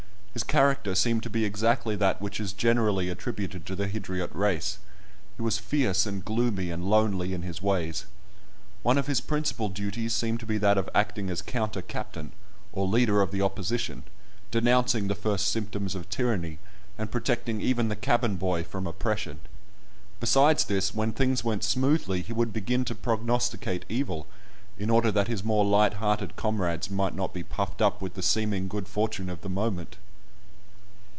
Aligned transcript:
His 0.33 0.43
character 0.43 0.95
seemed 0.95 1.23
to 1.23 1.29
be 1.29 1.43
exactly 1.43 1.97
that 1.97 2.21
which 2.21 2.39
is 2.39 2.53
generally 2.53 3.09
attributed 3.09 3.65
to 3.65 3.75
the 3.75 3.89
Hydriot 3.89 4.33
race; 4.33 4.77
he 5.35 5.41
was 5.43 5.57
fierce, 5.57 6.05
and 6.05 6.23
gloomy, 6.23 6.71
and 6.71 6.89
lonely 6.89 7.33
in 7.33 7.41
his 7.41 7.61
ways. 7.61 8.05
One 8.81 8.97
of 8.97 9.07
his 9.07 9.19
principal 9.19 9.67
duties 9.67 10.15
seemed 10.15 10.39
to 10.39 10.45
be 10.45 10.57
that 10.59 10.77
of 10.77 10.89
acting 10.95 11.29
as 11.29 11.41
counter 11.41 11.81
captain, 11.81 12.31
or 12.71 12.87
leader 12.87 13.21
of 13.21 13.31
the 13.31 13.41
opposition, 13.41 14.03
denouncing 14.51 15.09
the 15.09 15.15
first 15.15 15.49
symptoms 15.49 15.95
of 15.95 16.09
tyranny, 16.09 16.59
and 16.97 17.11
protecting 17.11 17.59
even 17.59 17.89
the 17.89 17.95
cabin 17.97 18.37
boy 18.37 18.63
from 18.63 18.87
oppression. 18.87 19.41
Besides 20.21 20.63
this, 20.63 20.93
when 20.95 21.11
things 21.11 21.43
went 21.43 21.65
smoothly 21.65 22.21
he 22.21 22.31
would 22.31 22.53
begin 22.53 22.85
to 22.85 22.95
prognosticate 22.95 23.83
evil, 23.89 24.27
in 24.77 24.89
order 24.89 25.11
that 25.11 25.27
his 25.27 25.43
more 25.43 25.65
light 25.65 25.95
hearted 25.95 26.37
comrades 26.37 26.89
might 26.89 27.13
not 27.15 27.33
be 27.33 27.43
puffed 27.43 27.81
up 27.81 28.01
with 28.01 28.13
the 28.13 28.23
seeming 28.23 28.69
good 28.69 28.87
fortune 28.87 29.29
of 29.29 29.41
the 29.41 29.49
moment. 29.49 29.97